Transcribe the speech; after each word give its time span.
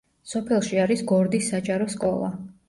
სოფელში 0.29 0.79
არის 0.85 1.03
გორდის 1.11 1.51
საჯარო 1.53 1.89
სკოლა. 1.97 2.33